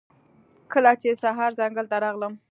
[0.71, 2.33] کله چې سهار ځنګل ته راغلم